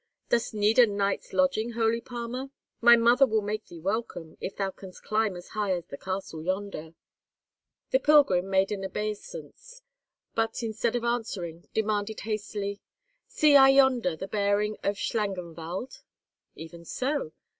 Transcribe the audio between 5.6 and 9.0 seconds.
as the castle yonder." The pilgrim made an